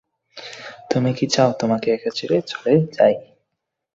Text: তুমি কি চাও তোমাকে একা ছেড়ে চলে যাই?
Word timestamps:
তুমি 0.91 1.11
কি 1.17 1.25
চাও 1.33 1.49
তোমাকে 1.59 1.87
একা 1.91 2.11
ছেড়ে 2.17 2.37
চলে 2.51 2.73
যাই? 2.95 3.13